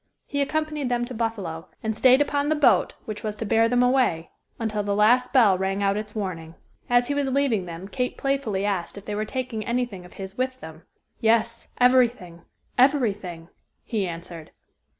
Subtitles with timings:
[0.25, 3.83] He accompanied them to Buffalo, and stayed upon the boat which was to bear them
[3.83, 6.55] away until the last bell rang out its warning.
[6.89, 10.39] As he was leaving them Kate playfully asked if they were taking anything of his
[10.39, 10.81] with them.
[11.19, 12.41] "Yes, everything,
[12.79, 13.49] everything,"
[13.85, 14.49] he answered.